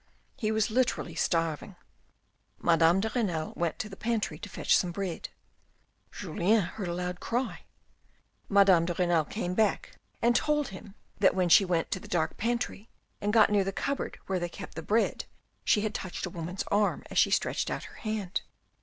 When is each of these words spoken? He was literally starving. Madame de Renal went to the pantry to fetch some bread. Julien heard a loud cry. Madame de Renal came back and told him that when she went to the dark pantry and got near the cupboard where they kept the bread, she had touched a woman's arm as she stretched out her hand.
He 0.35 0.51
was 0.51 0.71
literally 0.71 1.13
starving. 1.13 1.75
Madame 2.57 3.01
de 3.01 3.11
Renal 3.13 3.53
went 3.55 3.77
to 3.77 3.87
the 3.87 3.95
pantry 3.95 4.39
to 4.39 4.49
fetch 4.49 4.75
some 4.75 4.91
bread. 4.91 5.29
Julien 6.11 6.63
heard 6.63 6.87
a 6.87 6.93
loud 6.95 7.19
cry. 7.19 7.65
Madame 8.49 8.85
de 8.85 8.95
Renal 8.95 9.25
came 9.25 9.53
back 9.53 9.95
and 10.19 10.35
told 10.35 10.69
him 10.69 10.95
that 11.19 11.35
when 11.35 11.49
she 11.49 11.65
went 11.65 11.91
to 11.91 11.99
the 11.99 12.07
dark 12.07 12.35
pantry 12.35 12.89
and 13.21 13.31
got 13.31 13.51
near 13.51 13.63
the 13.63 13.71
cupboard 13.71 14.17
where 14.25 14.39
they 14.39 14.49
kept 14.49 14.73
the 14.73 14.81
bread, 14.81 15.25
she 15.63 15.81
had 15.81 15.93
touched 15.93 16.25
a 16.25 16.31
woman's 16.31 16.63
arm 16.71 17.03
as 17.11 17.19
she 17.19 17.29
stretched 17.29 17.69
out 17.69 17.83
her 17.83 17.95
hand. 17.97 18.41